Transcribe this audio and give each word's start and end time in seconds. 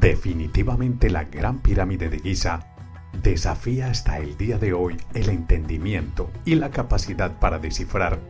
Definitivamente 0.00 1.10
la 1.10 1.24
Gran 1.24 1.60
Pirámide 1.60 2.08
de 2.08 2.18
Giza 2.18 2.66
desafía 3.22 3.88
hasta 3.90 4.18
el 4.18 4.36
día 4.36 4.58
de 4.58 4.72
hoy 4.72 4.96
el 5.14 5.30
entendimiento 5.30 6.30
y 6.44 6.56
la 6.56 6.70
capacidad 6.70 7.38
para 7.38 7.58
descifrar 7.58 8.20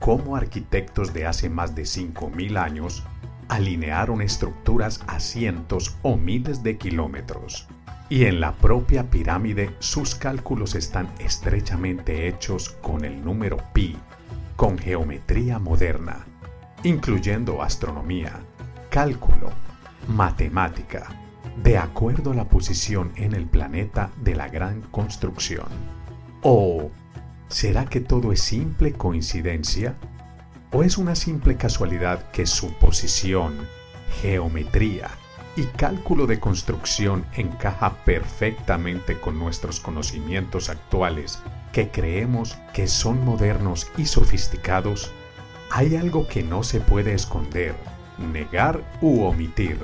cómo 0.00 0.36
arquitectos 0.36 1.12
de 1.12 1.26
hace 1.26 1.50
más 1.50 1.74
de 1.74 1.82
5.000 1.82 2.56
años 2.58 3.04
alinearon 3.48 4.22
estructuras 4.22 5.00
a 5.06 5.20
cientos 5.20 5.96
o 6.02 6.16
miles 6.16 6.62
de 6.62 6.78
kilómetros. 6.78 7.68
Y 8.08 8.24
en 8.24 8.40
la 8.40 8.52
propia 8.52 9.10
pirámide 9.10 9.74
sus 9.78 10.14
cálculos 10.14 10.74
están 10.74 11.08
estrechamente 11.18 12.28
hechos 12.28 12.70
con 12.80 13.04
el 13.04 13.22
número 13.24 13.58
pi, 13.72 13.96
con 14.56 14.78
geometría 14.78 15.58
moderna, 15.58 16.26
incluyendo 16.82 17.62
astronomía, 17.62 18.40
cálculo, 18.90 19.50
matemática, 20.08 21.08
de 21.62 21.78
acuerdo 21.78 22.32
a 22.32 22.34
la 22.34 22.48
posición 22.48 23.12
en 23.16 23.34
el 23.34 23.46
planeta 23.46 24.10
de 24.22 24.34
la 24.34 24.48
gran 24.48 24.82
construcción. 24.82 25.66
¿O 26.42 26.90
será 27.48 27.84
que 27.84 28.00
todo 28.00 28.32
es 28.32 28.40
simple 28.40 28.92
coincidencia? 28.92 29.96
¿O 30.70 30.82
es 30.82 30.98
una 30.98 31.14
simple 31.14 31.56
casualidad 31.56 32.30
que 32.30 32.46
su 32.46 32.72
posición, 32.74 33.54
geometría 34.22 35.10
y 35.54 35.64
cálculo 35.64 36.26
de 36.26 36.40
construcción 36.40 37.26
encaja 37.36 37.94
perfectamente 38.04 39.20
con 39.20 39.38
nuestros 39.38 39.80
conocimientos 39.80 40.70
actuales 40.70 41.40
que 41.72 41.90
creemos 41.90 42.58
que 42.72 42.86
son 42.86 43.24
modernos 43.24 43.86
y 43.98 44.06
sofisticados? 44.06 45.12
Hay 45.70 45.96
algo 45.96 46.26
que 46.26 46.42
no 46.42 46.62
se 46.62 46.80
puede 46.80 47.14
esconder, 47.14 47.74
negar 48.18 48.82
u 49.00 49.22
omitir 49.24 49.78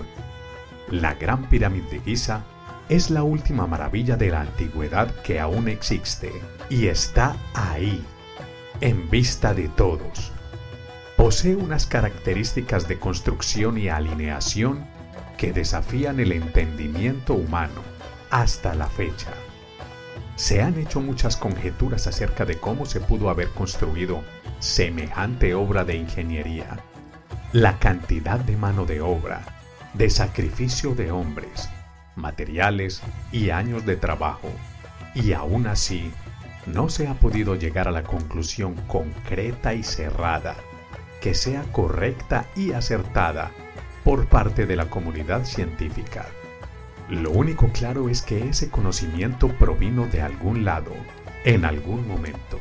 la 0.91 1.15
Gran 1.15 1.45
Pirámide 1.51 1.91
de 1.91 2.01
Giza 2.01 2.45
es 2.89 3.11
la 3.11 3.23
última 3.23 3.67
maravilla 3.67 4.17
de 4.17 4.31
la 4.31 4.41
antigüedad 4.41 5.15
que 5.23 5.39
aún 5.39 5.69
existe 5.69 6.33
y 6.71 6.87
está 6.87 7.37
ahí, 7.53 8.03
en 8.81 9.11
vista 9.11 9.53
de 9.53 9.69
todos. 9.69 10.33
Posee 11.17 11.57
unas 11.57 11.87
características 11.87 12.89
de 12.89 12.99
construcción 12.99 13.77
y 13.77 13.91
alineación 13.91 14.87
que 15.37 15.53
desafían 15.53 16.21
el 16.21 16.33
entendimiento 16.33 17.35
humano 17.35 17.83
hasta 18.31 18.75
la 18.75 18.87
fecha. 18.87 19.33
Se 20.37 20.63
han 20.63 20.79
hecho 20.79 21.01
muchas 21.01 21.37
conjeturas 21.37 22.07
acerca 22.07 22.47
de 22.47 22.59
cómo 22.59 22.87
se 22.87 23.01
pudo 23.01 23.29
haber 23.29 23.49
construido 23.51 24.23
semejante 24.59 25.55
obra 25.55 25.85
de 25.85 25.97
ingeniería. 25.97 26.83
La 27.53 27.79
cantidad 27.79 28.39
de 28.39 28.59
mano 28.59 28.85
de 28.85 29.01
obra, 29.01 29.41
de 29.95 30.11
sacrificio 30.11 30.95
de 30.95 31.11
hombres, 31.11 31.71
materiales 32.15 33.01
y 33.33 33.49
años 33.49 33.87
de 33.87 33.97
trabajo, 33.97 34.51
y 35.15 35.33
aún 35.33 35.67
así 35.67 36.13
no 36.67 36.91
se 36.91 37.09
ha 37.09 37.15
podido 37.15 37.55
llegar 37.55 37.89
a 37.89 37.91
la 37.91 38.03
conclusión 38.03 38.75
concreta 38.87 39.73
y 39.73 39.83
cerrada 39.83 40.57
que 41.23 41.35
sea 41.35 41.63
correcta 41.73 42.45
y 42.55 42.73
acertada 42.73 43.51
por 44.05 44.27
parte 44.27 44.67
de 44.67 44.77
la 44.77 44.91
comunidad 44.91 45.45
científica. 45.45 46.27
Lo 47.09 47.31
único 47.31 47.69
claro 47.69 48.11
es 48.11 48.21
que 48.21 48.47
ese 48.47 48.69
conocimiento 48.69 49.49
provino 49.49 50.07
de 50.07 50.21
algún 50.21 50.67
lado, 50.67 50.93
en 51.47 51.65
algún 51.65 52.07
momento. 52.07 52.61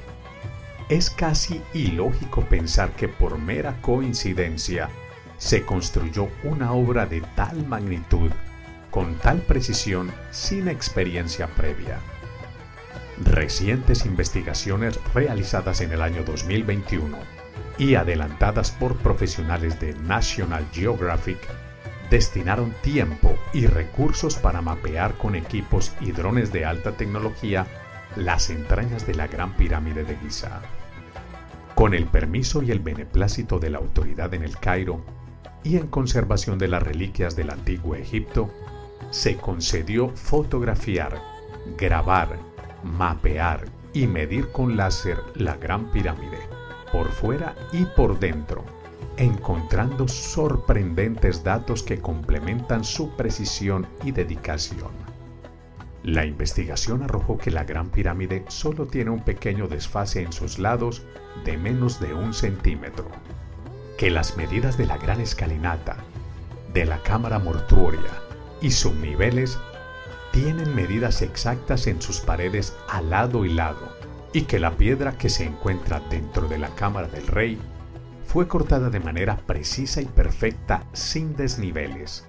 Es 0.90 1.10
casi 1.10 1.62
ilógico 1.74 2.46
pensar 2.46 2.92
que 2.92 3.10
por 3.10 3.38
mera 3.38 3.76
coincidencia 3.82 4.90
se 5.38 5.66
construyó 5.66 6.30
una 6.44 6.72
obra 6.72 7.06
de 7.06 7.20
tal 7.36 7.68
magnitud, 7.68 8.32
con 8.90 9.16
tal 9.16 9.40
precisión, 9.40 10.14
sin 10.32 10.70
experiencia 10.70 11.48
previa. 11.48 12.00
Recientes 13.22 14.06
investigaciones 14.06 14.98
realizadas 15.14 15.82
en 15.82 15.92
el 15.92 16.02
año 16.02 16.24
2021 16.24 17.18
y 17.78 17.96
adelantadas 17.96 18.72
por 18.72 18.96
profesionales 18.96 19.82
de 19.82 19.94
National 19.94 20.66
Geographic 20.72 21.40
destinaron 22.10 22.74
tiempo 22.82 23.38
y 23.54 23.68
recursos 23.68 24.38
para 24.38 24.62
mapear 24.62 25.16
con 25.16 25.36
equipos 25.36 25.92
y 26.00 26.14
drones 26.14 26.54
de 26.54 26.64
alta 26.64 26.94
tecnología 26.94 27.68
las 28.16 28.50
entrañas 28.50 29.06
de 29.06 29.16
la 29.16 29.28
Gran 29.28 29.56
Pirámide 29.56 30.04
de 30.04 30.18
Giza. 30.18 30.62
Con 31.76 31.94
el 31.94 32.06
permiso 32.06 32.64
y 32.64 32.72
el 32.72 32.80
beneplácito 32.80 33.60
de 33.60 33.70
la 33.70 33.78
autoridad 33.78 34.34
en 34.34 34.44
el 34.44 34.58
Cairo, 34.58 35.04
y 35.64 35.78
en 35.78 35.88
conservación 35.88 36.58
de 36.58 36.70
las 36.70 36.82
reliquias 36.82 37.36
del 37.36 37.50
antiguo 37.50 37.96
Egipto, 37.96 38.50
se 39.12 39.38
concedió 39.38 40.10
fotografiar, 40.10 41.22
grabar, 41.78 42.40
mapear 42.84 43.66
y 43.94 44.08
medir 44.08 44.52
con 44.52 44.78
láser 44.78 45.20
la 45.36 45.58
Gran 45.58 45.92
Pirámide, 45.92 46.40
por 46.92 47.10
fuera 47.10 47.56
y 47.74 47.86
por 47.86 48.20
dentro, 48.20 48.64
encontrando 49.18 50.08
sorprendentes 50.08 51.44
datos 51.44 51.84
que 51.84 52.00
complementan 52.00 52.84
su 52.84 53.16
precisión 53.16 53.88
y 54.04 54.12
dedicación. 54.12 55.07
La 56.04 56.26
investigación 56.26 57.04
arrojó 57.04 57.38
que 57.38 57.52
la 57.52 57.64
Gran 57.64 57.90
Pirámide 57.90 58.46
solo 58.48 58.86
tiene 58.86 59.12
un 59.12 59.24
pequeño 59.24 59.68
desfase 59.68 60.22
en 60.22 60.32
sus 60.32 60.60
lados 60.60 61.04
de 61.44 61.58
menos 61.58 62.00
de 62.00 62.14
un 62.14 62.34
centímetro 62.34 63.10
que 63.98 64.12
las 64.12 64.38
medidas 64.38 64.78
de 64.78 64.86
la 64.86 64.98
gran 64.98 65.20
escalinata, 65.20 65.98
de 66.72 66.86
la 66.86 67.02
cámara 67.02 67.40
mortuoria 67.40 68.22
y 68.62 68.72
sus 68.72 68.94
niveles 68.94 69.58
tienen 70.32 70.76
medidas 70.76 71.24
exactas 71.24 71.88
en 71.88 72.00
sus 72.00 72.20
paredes 72.22 72.76
al 72.90 73.10
lado 73.10 73.44
y 73.44 73.54
lado, 73.54 73.92
y 74.34 74.44
que 74.44 74.60
la 74.60 74.78
piedra 74.78 75.18
que 75.18 75.30
se 75.30 75.46
encuentra 75.46 76.00
dentro 76.12 76.48
de 76.48 76.60
la 76.60 76.70
cámara 76.70 77.08
del 77.08 77.26
rey 77.26 77.58
fue 78.28 78.48
cortada 78.48 78.92
de 78.92 79.00
manera 79.00 79.38
precisa 79.38 80.00
y 80.02 80.06
perfecta 80.06 80.84
sin 80.94 81.36
desniveles. 81.36 82.27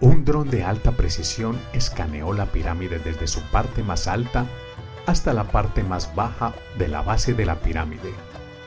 Un 0.00 0.24
dron 0.24 0.50
de 0.50 0.62
alta 0.62 0.92
precisión 0.92 1.58
escaneó 1.72 2.32
la 2.32 2.46
pirámide 2.46 2.98
desde 2.98 3.26
su 3.26 3.40
parte 3.50 3.82
más 3.82 4.06
alta 4.08 4.46
hasta 5.06 5.32
la 5.32 5.44
parte 5.44 5.82
más 5.82 6.14
baja 6.14 6.54
de 6.78 6.88
la 6.88 7.02
base 7.02 7.32
de 7.32 7.46
la 7.46 7.60
pirámide 7.60 8.12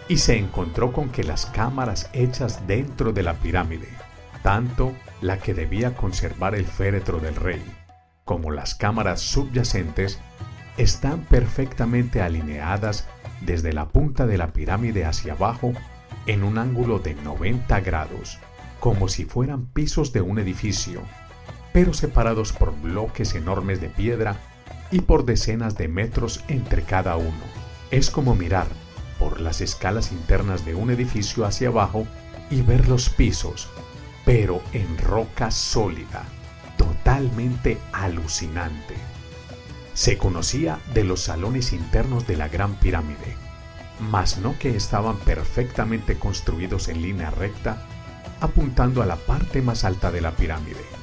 y 0.09 0.18
se 0.18 0.38
encontró 0.38 0.91
con 0.91 1.09
que 1.09 1.23
las 1.23 1.45
cámaras 1.45 2.09
hechas 2.13 2.66
dentro 2.68 3.13
de 3.13 3.22
la 3.23 3.35
pirámide, 3.35 3.88
tanto 4.41 4.94
la 5.22 5.38
que 5.38 5.53
debía 5.53 5.95
conservar 5.95 6.56
el 6.56 6.66
féretro 6.66 7.19
del 7.19 7.35
rey, 7.35 7.63
como 8.25 8.50
las 8.50 8.73
cámaras 8.73 9.22
subyacentes, 9.22 10.19
están 10.78 11.22
perfectamente 11.22 12.22
alineadas 12.22 13.07
desde 13.41 13.72
la 13.72 13.89
punta 13.89 14.25
de 14.25 14.38
la 14.38 14.51
pirámide 14.51 15.06
hacia 15.06 15.34
abajo 15.34 15.73
en 16.25 16.44
un 16.44 16.57
ángulo 16.57 17.00
de 17.00 17.13
90 17.13 17.79
grados, 17.81 18.39
como 18.79 19.09
si 19.09 19.25
fueran 19.25 19.68
pisos 19.68 20.12
de 20.12 20.22
un 20.22 20.39
edificio, 20.39 21.03
pero 21.79 21.94
separados 21.94 22.51
por 22.51 22.78
bloques 22.78 23.35
enormes 23.35 23.79
de 23.79 23.88
piedra 23.88 24.35
y 24.91 25.00
por 25.00 25.23
decenas 25.23 25.78
de 25.78 25.88
metros 25.88 26.44
entre 26.50 26.84
cada 26.84 27.16
uno. 27.16 27.45
Es 27.90 28.09
como 28.09 28.35
mirar 28.35 28.67
por 29.17 29.40
las 29.40 29.62
escalas 29.62 30.12
internas 30.12 30.66
de 30.66 30.75
un 30.75 30.91
edificio 30.91 31.45
hacia 31.45 31.69
abajo 31.69 32.06
y 32.50 32.63
ver 32.63 32.89
los 32.89 33.09
pisos, 33.09 33.69
pero 34.25 34.62
en 34.73 34.97
roca 34.97 35.51
sólida, 35.51 36.23
totalmente 36.78 37.78
alucinante. 37.94 38.95
Se 39.94 40.18
conocía 40.18 40.79
de 40.94 41.06
los 41.06 41.22
salones 41.22 41.72
internos 41.72 42.28
de 42.28 42.35
la 42.35 42.50
Gran 42.50 42.75
Pirámide, 42.75 43.38
mas 44.01 44.38
no 44.39 44.59
que 44.59 44.75
estaban 44.75 45.16
perfectamente 45.19 46.19
construidos 46.19 46.89
en 46.89 47.01
línea 47.01 47.31
recta, 47.31 47.86
apuntando 48.42 49.01
a 49.01 49.06
la 49.06 49.15
parte 49.15 49.62
más 49.62 49.86
alta 49.86 50.12
de 50.12 50.19
la 50.19 50.31
pirámide. 50.31 50.99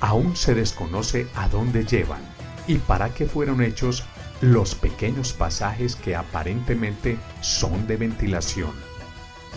Aún 0.00 0.36
se 0.36 0.54
desconoce 0.54 1.26
a 1.34 1.48
dónde 1.48 1.84
llevan 1.84 2.22
y 2.66 2.78
para 2.78 3.14
qué 3.14 3.26
fueron 3.26 3.62
hechos 3.62 4.04
los 4.40 4.74
pequeños 4.74 5.32
pasajes 5.32 5.96
que 5.96 6.14
aparentemente 6.14 7.18
son 7.40 7.86
de 7.86 7.96
ventilación 7.96 8.70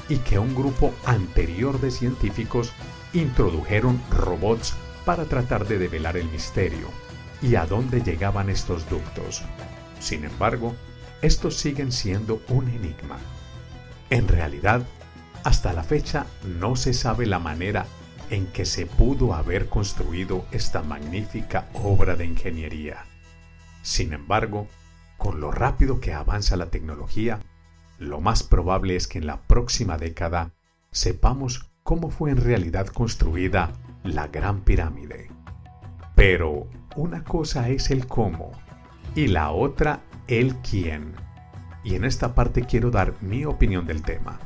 y 0.10 0.18
que 0.18 0.40
un 0.40 0.56
grupo 0.56 0.94
anterior 1.06 1.80
de 1.80 1.92
científicos 1.92 2.74
introdujeron 3.14 4.02
robots 4.10 4.74
para 5.06 5.26
tratar 5.26 5.68
de 5.68 5.78
develar 5.78 6.18
el 6.18 6.30
misterio 6.30 6.88
y 7.42 7.56
a 7.56 7.66
dónde 7.66 8.02
llegaban 8.02 8.50
estos 8.50 8.90
ductos. 8.90 9.44
Sin 10.00 10.24
embargo, 10.24 10.76
estos 11.22 11.56
siguen 11.56 11.92
siendo 11.92 12.42
un 12.50 12.68
enigma. 12.68 13.20
En 14.10 14.28
realidad, 14.28 14.82
hasta 15.44 15.74
la 15.74 15.84
fecha 15.84 16.26
no 16.44 16.76
se 16.76 16.94
sabe 16.94 17.26
la 17.26 17.40
manera 17.40 17.86
en 18.32 18.48
que 18.48 18.66
se 18.66 18.86
pudo 18.86 19.36
haber 19.36 19.68
construido 19.68 20.46
esta 20.52 20.82
magnífica 20.82 21.68
obra 21.74 22.16
de 22.16 22.26
ingeniería. 22.26 23.06
Sin 23.84 24.14
embargo, 24.14 24.68
con 25.18 25.42
lo 25.42 25.52
rápido 25.52 26.00
que 26.00 26.14
avanza 26.14 26.56
la 26.56 26.72
tecnología, 26.72 27.40
lo 28.00 28.22
más 28.22 28.42
probable 28.42 28.96
es 28.96 29.08
que 29.08 29.20
en 29.20 29.28
la 29.28 29.42
próxima 29.42 29.98
década 29.98 30.54
sepamos 30.92 31.70
cómo 31.84 32.10
fue 32.10 32.32
en 32.32 32.38
realidad 32.38 32.88
construida 32.88 33.74
la 34.04 34.28
Gran 34.28 34.62
Pirámide 34.62 35.30
Pero 36.16 36.68
una 36.96 37.24
cosa 37.24 37.70
es 37.70 37.92
el 37.92 38.08
cómo 38.08 38.54
y 39.14 39.28
la 39.28 39.52
otra 39.52 40.02
el 40.28 40.56
quién. 40.58 41.14
Y 41.84 41.96
en 41.96 42.06
esta 42.06 42.34
parte 42.34 42.64
quiero 42.64 42.92
dar 42.92 43.14
mi 43.22 43.44
opinión 43.44 43.86
del 43.86 44.04
tema. 44.04 44.40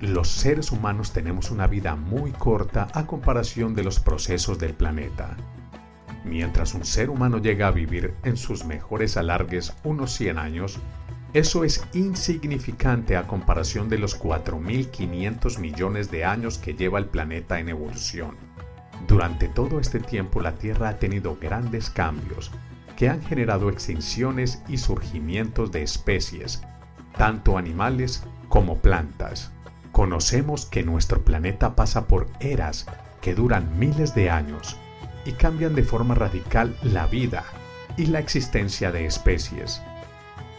Los 0.00 0.28
seres 0.28 0.72
humanos 0.72 1.12
tenemos 1.12 1.50
una 1.50 1.66
vida 1.66 1.96
muy 1.96 2.30
corta 2.30 2.86
a 2.92 3.06
comparación 3.06 3.74
de 3.74 3.82
los 3.82 3.98
procesos 3.98 4.58
del 4.58 4.74
planeta. 4.74 5.38
Mientras 6.22 6.74
un 6.74 6.84
ser 6.84 7.08
humano 7.08 7.38
llega 7.38 7.68
a 7.68 7.70
vivir 7.70 8.12
en 8.22 8.36
sus 8.36 8.66
mejores 8.66 9.16
alargues 9.16 9.72
unos 9.84 10.12
100 10.12 10.36
años, 10.36 10.78
eso 11.32 11.64
es 11.64 11.82
insignificante 11.94 13.16
a 13.16 13.26
comparación 13.26 13.88
de 13.88 13.96
los 13.96 14.20
4.500 14.20 15.58
millones 15.58 16.10
de 16.10 16.26
años 16.26 16.58
que 16.58 16.74
lleva 16.74 16.98
el 16.98 17.06
planeta 17.06 17.58
en 17.58 17.70
evolución. 17.70 18.36
Durante 19.08 19.48
todo 19.48 19.80
este 19.80 20.00
tiempo 20.00 20.42
la 20.42 20.52
Tierra 20.52 20.90
ha 20.90 20.98
tenido 20.98 21.38
grandes 21.40 21.88
cambios 21.88 22.50
que 22.96 23.08
han 23.08 23.22
generado 23.22 23.70
extinciones 23.70 24.62
y 24.68 24.76
surgimientos 24.76 25.72
de 25.72 25.82
especies, 25.82 26.62
tanto 27.16 27.56
animales 27.56 28.24
como 28.50 28.76
plantas. 28.76 29.55
Conocemos 29.96 30.66
que 30.66 30.82
nuestro 30.82 31.22
planeta 31.22 31.74
pasa 31.74 32.06
por 32.06 32.28
eras 32.38 32.84
que 33.22 33.34
duran 33.34 33.78
miles 33.78 34.14
de 34.14 34.28
años 34.28 34.76
y 35.24 35.32
cambian 35.32 35.74
de 35.74 35.84
forma 35.84 36.14
radical 36.14 36.76
la 36.82 37.06
vida 37.06 37.44
y 37.96 38.04
la 38.04 38.18
existencia 38.18 38.92
de 38.92 39.06
especies. 39.06 39.80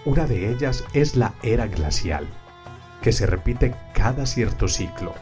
Una 0.06 0.26
de 0.26 0.50
ellas 0.50 0.84
es 0.94 1.16
la 1.16 1.36
era 1.44 1.68
glacial, 1.68 2.26
que 3.04 3.12
se 3.12 3.28
repite 3.28 3.76
cada 3.94 4.26
cierto 4.26 4.68
ciclo 4.68 5.14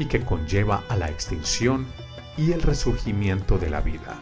y 0.00 0.06
que 0.06 0.22
conlleva 0.22 0.82
a 0.88 0.96
la 0.96 1.08
extinción 1.08 1.86
y 2.36 2.50
el 2.50 2.62
resurgimiento 2.62 3.56
de 3.56 3.70
la 3.70 3.82
vida. 3.82 4.18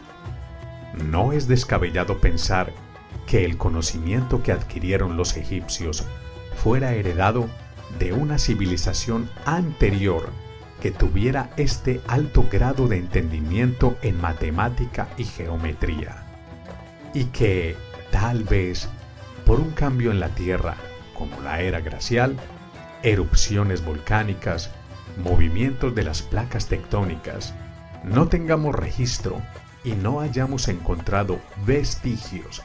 No 1.09 1.33
es 1.33 1.47
descabellado 1.47 2.19
pensar 2.19 2.71
que 3.25 3.45
el 3.45 3.57
conocimiento 3.57 4.43
que 4.43 4.51
adquirieron 4.51 5.17
los 5.17 5.35
egipcios 5.37 6.05
fuera 6.55 6.93
heredado 6.93 7.49
de 7.97 8.13
una 8.13 8.37
civilización 8.37 9.29
anterior 9.45 10.29
que 10.81 10.91
tuviera 10.91 11.49
este 11.57 12.01
alto 12.07 12.45
grado 12.49 12.87
de 12.87 12.97
entendimiento 12.97 13.97
en 14.01 14.19
matemática 14.21 15.09
y 15.17 15.25
geometría, 15.25 16.23
y 17.13 17.25
que, 17.25 17.75
tal 18.11 18.43
vez, 18.43 18.87
por 19.45 19.59
un 19.59 19.71
cambio 19.71 20.11
en 20.11 20.19
la 20.19 20.29
Tierra, 20.29 20.75
como 21.13 21.41
la 21.41 21.61
era 21.61 21.81
glacial, 21.81 22.37
erupciones 23.03 23.83
volcánicas, 23.83 24.71
movimientos 25.23 25.95
de 25.95 26.03
las 26.03 26.21
placas 26.21 26.67
tectónicas, 26.67 27.53
no 28.03 28.27
tengamos 28.27 28.75
registro 28.75 29.41
y 29.83 29.91
no 29.93 30.21
hayamos 30.21 30.67
encontrado 30.67 31.39
vestigios 31.65 32.61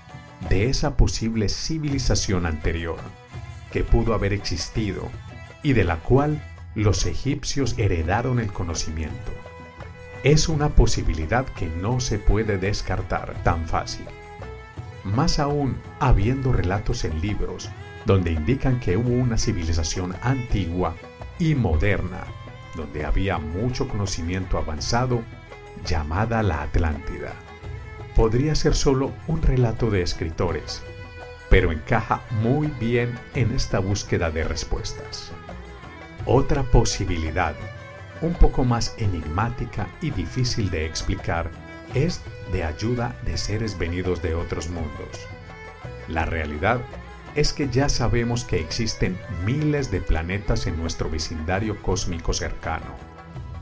de 0.48 0.68
esa 0.68 0.96
posible 0.96 1.48
civilización 1.48 2.46
anterior 2.46 2.98
que 3.74 3.82
pudo 3.82 4.14
haber 4.14 4.32
existido 4.32 5.10
y 5.64 5.72
de 5.72 5.82
la 5.82 5.96
cual 5.96 6.40
los 6.76 7.06
egipcios 7.06 7.74
heredaron 7.76 8.38
el 8.38 8.52
conocimiento. 8.52 9.32
Es 10.22 10.48
una 10.48 10.68
posibilidad 10.68 11.44
que 11.44 11.66
no 11.66 11.98
se 11.98 12.20
puede 12.20 12.56
descartar 12.56 13.34
tan 13.42 13.66
fácil. 13.66 14.06
Más 15.02 15.40
aún, 15.40 15.76
habiendo 15.98 16.52
relatos 16.52 17.04
en 17.04 17.20
libros 17.20 17.68
donde 18.06 18.30
indican 18.30 18.78
que 18.78 18.96
hubo 18.96 19.10
una 19.10 19.38
civilización 19.38 20.14
antigua 20.22 20.94
y 21.40 21.56
moderna, 21.56 22.26
donde 22.76 23.04
había 23.04 23.38
mucho 23.38 23.88
conocimiento 23.88 24.56
avanzado, 24.56 25.22
llamada 25.84 26.44
la 26.44 26.62
Atlántida. 26.62 27.32
Podría 28.14 28.54
ser 28.54 28.76
solo 28.76 29.10
un 29.26 29.42
relato 29.42 29.90
de 29.90 30.02
escritores, 30.02 30.84
pero 31.54 31.70
encaja 31.70 32.20
muy 32.42 32.66
bien 32.66 33.16
en 33.36 33.52
esta 33.52 33.78
búsqueda 33.78 34.28
de 34.28 34.42
respuestas. 34.42 35.30
Otra 36.26 36.64
posibilidad, 36.64 37.54
un 38.22 38.34
poco 38.34 38.64
más 38.64 38.96
enigmática 38.98 39.86
y 40.02 40.10
difícil 40.10 40.68
de 40.68 40.84
explicar, 40.84 41.52
es 41.94 42.22
de 42.50 42.64
ayuda 42.64 43.16
de 43.24 43.38
seres 43.38 43.78
venidos 43.78 44.20
de 44.20 44.34
otros 44.34 44.68
mundos. 44.68 45.28
La 46.08 46.24
realidad 46.24 46.80
es 47.36 47.52
que 47.52 47.68
ya 47.68 47.88
sabemos 47.88 48.42
que 48.42 48.58
existen 48.58 49.16
miles 49.46 49.92
de 49.92 50.00
planetas 50.00 50.66
en 50.66 50.76
nuestro 50.76 51.08
vecindario 51.08 51.80
cósmico 51.82 52.32
cercano, 52.32 52.96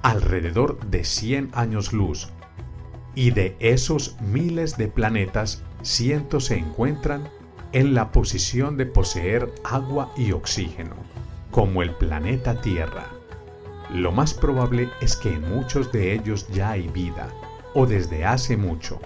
alrededor 0.00 0.80
de 0.86 1.04
100 1.04 1.50
años 1.52 1.92
luz, 1.92 2.30
y 3.14 3.32
de 3.32 3.54
esos 3.60 4.18
miles 4.22 4.78
de 4.78 4.88
planetas, 4.88 5.62
cientos 5.82 6.46
se 6.46 6.56
encuentran 6.56 7.28
en 7.72 7.94
la 7.94 8.12
posición 8.12 8.76
de 8.76 8.86
poseer 8.86 9.52
agua 9.64 10.12
y 10.16 10.32
oxígeno 10.32 10.94
como 11.50 11.82
el 11.82 11.90
planeta 11.94 12.60
Tierra. 12.60 13.08
Lo 13.92 14.10
más 14.10 14.34
probable 14.34 14.88
es 15.00 15.16
que 15.16 15.34
en 15.34 15.48
muchos 15.48 15.92
de 15.92 16.14
ellos 16.14 16.48
ya 16.48 16.70
hay 16.70 16.88
vida, 16.88 17.28
o 17.74 17.86
desde 17.86 18.24
hace 18.24 18.56
mucho, 18.56 18.98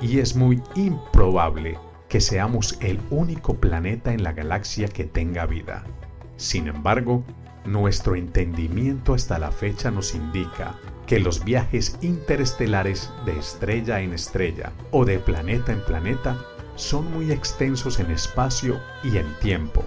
y 0.00 0.18
es 0.18 0.34
muy 0.34 0.60
improbable 0.74 1.78
que 2.08 2.20
seamos 2.20 2.76
el 2.80 3.00
único 3.10 3.54
planeta 3.56 4.12
en 4.12 4.22
la 4.22 4.32
galaxia 4.32 4.88
que 4.88 5.04
tenga 5.04 5.46
vida. 5.46 5.84
Sin 6.36 6.66
embargo, 6.66 7.24
nuestro 7.64 8.16
entendimiento 8.16 9.14
hasta 9.14 9.38
la 9.38 9.52
fecha 9.52 9.90
nos 9.90 10.14
indica 10.14 10.74
que 11.06 11.20
los 11.20 11.44
viajes 11.44 11.96
interestelares 12.02 13.12
de 13.24 13.38
estrella 13.38 14.00
en 14.00 14.12
estrella 14.12 14.72
o 14.90 15.04
de 15.04 15.18
planeta 15.18 15.72
en 15.72 15.84
planeta 15.84 16.38
son 16.76 17.10
muy 17.12 17.30
extensos 17.30 18.00
en 18.00 18.10
espacio 18.10 18.80
y 19.02 19.16
en 19.18 19.32
tiempo 19.40 19.84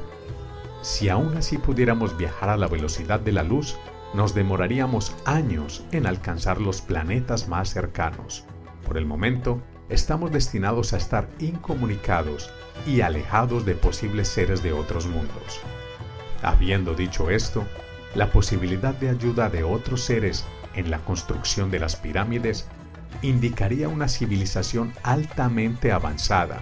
si 0.87 1.09
aún 1.09 1.35
así 1.35 1.57
pudiéramos 1.57 2.17
viajar 2.17 2.49
a 2.49 2.55
la 2.55 2.67
velocidad 2.67 3.19
de 3.19 3.33
la 3.33 3.43
luz, 3.43 3.75
nos 4.13 4.33
demoraríamos 4.33 5.13
años 5.25 5.83
en 5.91 6.07
alcanzar 6.07 6.61
los 6.61 6.81
planetas 6.81 7.49
más 7.49 7.73
cercanos. 7.73 8.45
Por 8.85 8.97
el 8.97 9.05
momento, 9.05 9.61
estamos 9.89 10.31
destinados 10.31 10.93
a 10.93 10.97
estar 10.97 11.29
incomunicados 11.39 12.49
y 12.85 13.01
alejados 13.01 13.65
de 13.65 13.75
posibles 13.75 14.29
seres 14.29 14.63
de 14.63 14.71
otros 14.71 15.07
mundos. 15.07 15.59
Habiendo 16.41 16.93
dicho 16.93 17.31
esto, 17.31 17.65
la 18.15 18.31
posibilidad 18.31 18.93
de 18.93 19.09
ayuda 19.09 19.49
de 19.49 19.63
otros 19.63 20.01
seres 20.03 20.45
en 20.73 20.89
la 20.89 20.99
construcción 20.99 21.69
de 21.69 21.79
las 21.79 21.97
pirámides 21.97 22.65
indicaría 23.21 23.89
una 23.89 24.07
civilización 24.07 24.93
altamente 25.03 25.91
avanzada, 25.91 26.61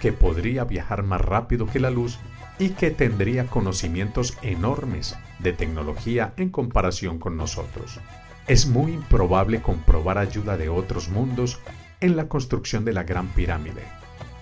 que 0.00 0.12
podría 0.12 0.64
viajar 0.64 1.02
más 1.02 1.20
rápido 1.20 1.66
que 1.66 1.78
la 1.78 1.90
luz 1.90 2.18
y 2.58 2.70
que 2.70 2.90
tendría 2.90 3.46
conocimientos 3.46 4.36
enormes 4.42 5.16
de 5.38 5.52
tecnología 5.52 6.34
en 6.36 6.50
comparación 6.50 7.18
con 7.18 7.36
nosotros. 7.36 8.00
Es 8.48 8.66
muy 8.66 8.92
improbable 8.92 9.62
comprobar 9.62 10.18
ayuda 10.18 10.56
de 10.56 10.68
otros 10.68 11.08
mundos 11.08 11.60
en 12.00 12.16
la 12.16 12.28
construcción 12.28 12.84
de 12.84 12.92
la 12.92 13.04
Gran 13.04 13.28
Pirámide, 13.28 13.82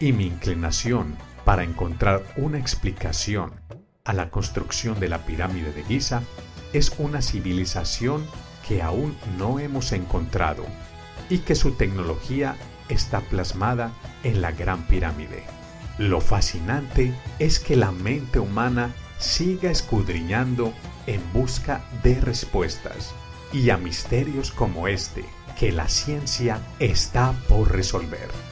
y 0.00 0.12
mi 0.12 0.26
inclinación 0.26 1.16
para 1.44 1.64
encontrar 1.64 2.22
una 2.36 2.58
explicación 2.58 3.52
a 4.04 4.12
la 4.12 4.30
construcción 4.30 4.98
de 5.00 5.08
la 5.08 5.26
pirámide 5.26 5.72
de 5.72 5.84
Giza 5.84 6.22
es 6.72 6.94
una 6.98 7.20
civilización 7.20 8.24
que 8.66 8.82
aún 8.82 9.16
no 9.38 9.58
hemos 9.58 9.92
encontrado 9.92 10.64
y 11.30 11.38
que 11.38 11.54
su 11.54 11.72
tecnología 11.72 12.56
está 12.88 13.20
plasmada 13.20 13.92
en 14.22 14.40
la 14.40 14.52
Gran 14.52 14.86
Pirámide. 14.86 15.44
Lo 15.98 16.20
fascinante 16.20 17.12
es 17.38 17.58
que 17.58 17.76
la 17.76 17.90
mente 17.90 18.38
humana 18.38 18.94
siga 19.18 19.70
escudriñando 19.70 20.72
en 21.06 21.20
busca 21.32 21.84
de 22.02 22.20
respuestas 22.20 23.14
y 23.52 23.70
a 23.70 23.76
misterios 23.76 24.52
como 24.52 24.88
este 24.88 25.24
que 25.58 25.72
la 25.72 25.88
ciencia 25.88 26.60
está 26.78 27.32
por 27.48 27.72
resolver. 27.72 28.47